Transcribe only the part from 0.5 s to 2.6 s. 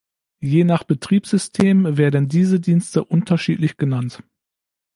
nach Betriebssystem werden diese